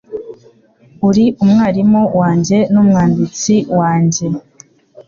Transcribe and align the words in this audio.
Uri 1.07 1.25
umwarimu 1.43 2.01
wanjye 2.19 2.57
n'umwanditsi 2.71 3.55
wanjye 3.77 4.25